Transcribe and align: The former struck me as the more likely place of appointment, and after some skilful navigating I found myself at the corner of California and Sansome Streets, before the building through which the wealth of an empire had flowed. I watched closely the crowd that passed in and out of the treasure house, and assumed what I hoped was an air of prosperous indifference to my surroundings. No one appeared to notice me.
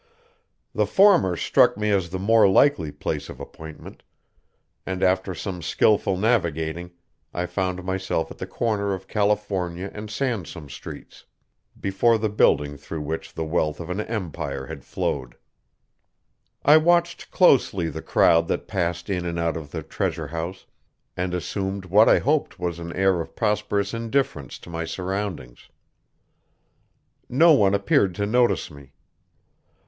The 0.73 0.87
former 0.87 1.35
struck 1.37 1.77
me 1.77 1.91
as 1.91 2.09
the 2.09 2.17
more 2.17 2.47
likely 2.49 2.91
place 2.91 3.29
of 3.29 3.39
appointment, 3.39 4.01
and 4.83 5.03
after 5.03 5.35
some 5.35 5.61
skilful 5.61 6.17
navigating 6.17 6.89
I 7.35 7.45
found 7.45 7.83
myself 7.83 8.31
at 8.31 8.39
the 8.39 8.47
corner 8.47 8.95
of 8.95 9.07
California 9.07 9.91
and 9.93 10.09
Sansome 10.09 10.71
Streets, 10.71 11.27
before 11.79 12.17
the 12.17 12.29
building 12.29 12.77
through 12.77 13.01
which 13.03 13.35
the 13.35 13.45
wealth 13.45 13.79
of 13.79 13.91
an 13.91 13.99
empire 14.01 14.65
had 14.65 14.83
flowed. 14.83 15.35
I 16.65 16.77
watched 16.77 17.29
closely 17.29 17.87
the 17.87 18.01
crowd 18.01 18.47
that 18.47 18.67
passed 18.67 19.07
in 19.07 19.23
and 19.23 19.37
out 19.37 19.55
of 19.55 19.69
the 19.69 19.83
treasure 19.83 20.29
house, 20.29 20.65
and 21.15 21.35
assumed 21.35 21.85
what 21.85 22.09
I 22.09 22.17
hoped 22.17 22.57
was 22.57 22.79
an 22.79 22.91
air 22.93 23.21
of 23.21 23.35
prosperous 23.35 23.93
indifference 23.93 24.57
to 24.61 24.69
my 24.71 24.83
surroundings. 24.83 25.69
No 27.29 27.51
one 27.53 27.75
appeared 27.75 28.15
to 28.15 28.25
notice 28.25 28.71
me. 28.71 28.93